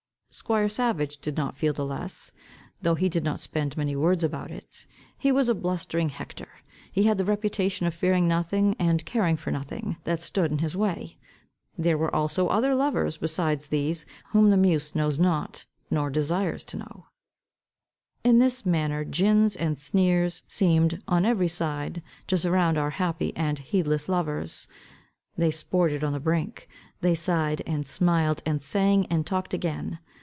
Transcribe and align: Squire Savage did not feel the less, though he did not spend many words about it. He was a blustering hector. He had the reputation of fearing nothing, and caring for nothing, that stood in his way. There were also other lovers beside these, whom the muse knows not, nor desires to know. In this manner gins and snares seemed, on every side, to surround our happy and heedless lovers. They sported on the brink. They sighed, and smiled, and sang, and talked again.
Squire 0.33 0.69
Savage 0.69 1.17
did 1.17 1.35
not 1.35 1.57
feel 1.57 1.73
the 1.73 1.83
less, 1.85 2.31
though 2.81 2.95
he 2.95 3.09
did 3.09 3.21
not 3.21 3.41
spend 3.41 3.75
many 3.75 3.97
words 3.97 4.23
about 4.23 4.49
it. 4.49 4.87
He 5.17 5.29
was 5.29 5.49
a 5.49 5.53
blustering 5.53 6.07
hector. 6.07 6.47
He 6.89 7.03
had 7.03 7.17
the 7.17 7.25
reputation 7.25 7.85
of 7.85 7.93
fearing 7.93 8.29
nothing, 8.29 8.77
and 8.79 9.03
caring 9.05 9.35
for 9.35 9.51
nothing, 9.51 9.97
that 10.05 10.21
stood 10.21 10.49
in 10.49 10.59
his 10.59 10.73
way. 10.73 11.17
There 11.77 11.97
were 11.97 12.15
also 12.15 12.47
other 12.47 12.73
lovers 12.73 13.17
beside 13.17 13.59
these, 13.63 14.05
whom 14.27 14.51
the 14.51 14.55
muse 14.55 14.95
knows 14.95 15.19
not, 15.19 15.65
nor 15.89 16.09
desires 16.09 16.63
to 16.63 16.77
know. 16.77 17.07
In 18.23 18.39
this 18.39 18.65
manner 18.65 19.03
gins 19.03 19.57
and 19.57 19.77
snares 19.77 20.43
seemed, 20.47 21.03
on 21.09 21.25
every 21.25 21.49
side, 21.49 22.01
to 22.27 22.37
surround 22.37 22.77
our 22.77 22.91
happy 22.91 23.35
and 23.35 23.59
heedless 23.59 24.07
lovers. 24.07 24.65
They 25.37 25.51
sported 25.51 26.05
on 26.05 26.13
the 26.13 26.21
brink. 26.21 26.69
They 27.01 27.15
sighed, 27.15 27.61
and 27.67 27.85
smiled, 27.85 28.41
and 28.45 28.63
sang, 28.63 29.05
and 29.07 29.25
talked 29.27 29.53
again. 29.53 29.99